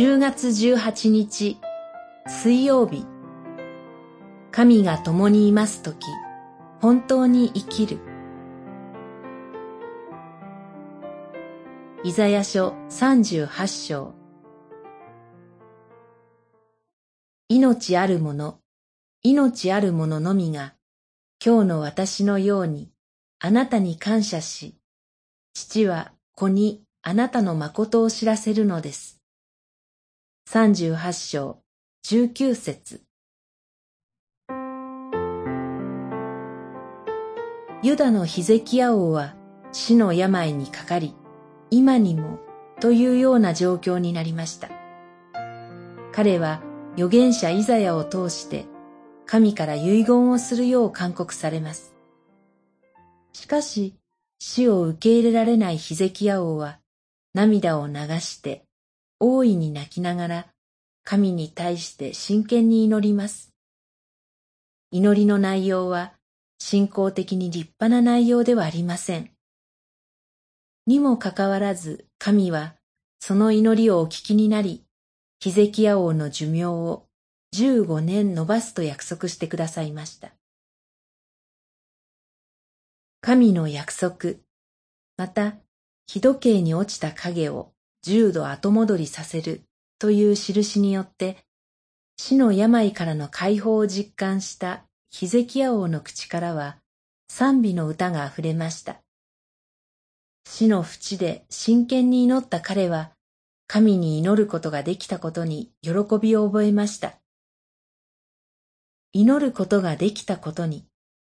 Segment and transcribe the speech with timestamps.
[0.00, 1.60] 10月18日
[2.26, 3.04] 水曜日。
[4.50, 6.06] 神が共にいますとき
[6.80, 7.98] 本当に生きる。
[12.02, 14.14] イザヤ書38章。
[17.50, 18.58] 命ある者、
[19.22, 20.72] 命ある者のみが
[21.44, 22.90] 今日の私のように
[23.38, 24.76] あなたに感謝し、
[25.52, 29.19] 父は子にあなたの誠を知らせるのです。
[30.52, 31.62] 三十八章
[32.02, 33.02] 十九節
[37.84, 39.36] ユダのヒゼキヤ王は
[39.70, 41.14] 死の病にかかり、
[41.70, 42.40] 今にも
[42.80, 44.70] というような状況になりました。
[46.10, 46.60] 彼は
[46.94, 48.66] 預言者イザヤを通して
[49.26, 51.94] 神から遺言をするよう勧告されます。
[53.32, 53.94] しかし、
[54.40, 56.80] 死を受け入れられないヒゼキヤ王は
[57.34, 58.64] 涙を流して
[59.20, 60.46] 大いに泣きながら
[61.04, 63.52] 神に対して真剣に祈ります。
[64.90, 66.14] 祈りの内容は
[66.58, 69.30] 信仰的に立派な内容ではありません。
[70.86, 72.74] にもかかわらず神は
[73.20, 74.84] その祈りをお聞きになり、
[75.38, 77.06] ヒゼキヤ王の寿命を
[77.54, 80.32] 15年延ばすと約束してくださいました。
[83.20, 84.36] 神の約束、
[85.18, 85.56] また、
[86.06, 89.62] 日時計に落ちた影を重度後戻りさせる
[89.98, 91.38] という印によって、
[92.16, 96.78] 死の病からの解放を実感したヒゼキヤ王の口からは
[97.28, 99.00] 賛美の歌が溢れました。
[100.46, 103.12] 死の淵で真剣に祈った彼は、
[103.66, 107.14] 神に祈ることができたことに喜びを覚えました。
[109.12, 110.84] 祈ることができたことに、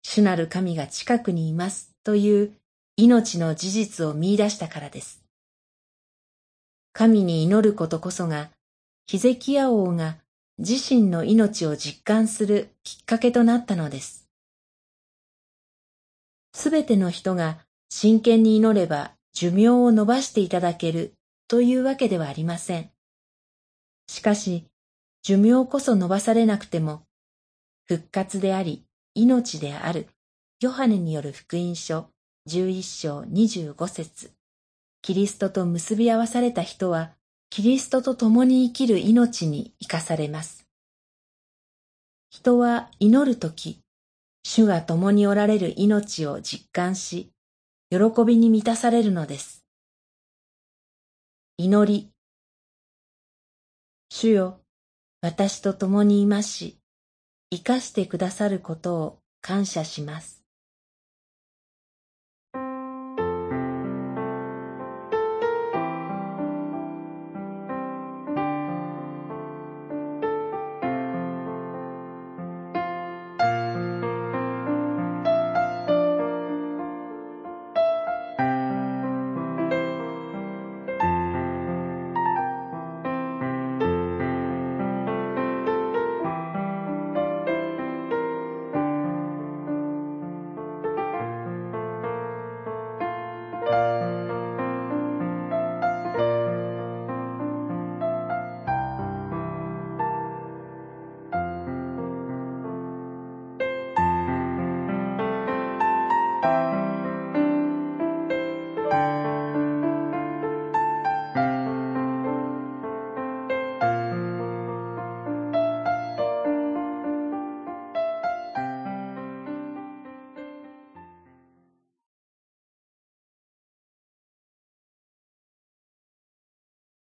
[0.03, 2.53] 主なる神が近くにいますという
[2.97, 5.22] 命の事実を見出したからです。
[6.94, 8.52] 神に祈ることこそが、
[9.08, 10.18] ヒゼキヤ王が
[10.59, 14.30] 自身の命を実感するきっかけとなったのです。
[16.53, 17.58] すべての人が
[17.90, 21.14] 真剣に祈れば寿命を伸ばしていただける
[21.48, 22.92] というわけではありません。
[24.08, 24.68] しかし、
[25.24, 27.03] 寿命こそ伸ばされなくても、
[27.88, 30.08] 復活であり、命である、
[30.59, 32.09] ヨハネによる福音書
[32.48, 34.32] 11章25節
[35.03, 37.12] キリストと結び合わされた人は、
[37.50, 40.66] キリストと共に生きる命に生かされます。
[42.30, 43.81] 人は祈るとき、
[44.46, 47.34] 主が共におられる命を実感し、
[47.91, 49.66] 喜びに満たされるのです。
[51.58, 52.09] 祈り。
[54.09, 54.62] 主よ、
[55.20, 56.78] 私と共にいまし、
[57.52, 60.43] 生かしてくださることを感謝します。